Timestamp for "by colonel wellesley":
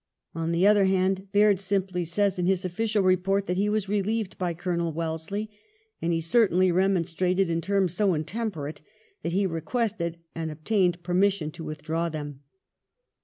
4.39-5.51